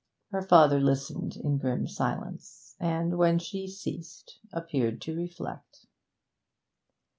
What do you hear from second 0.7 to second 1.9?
listened in grim